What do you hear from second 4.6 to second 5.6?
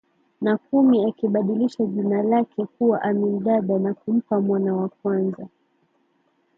wa kwanza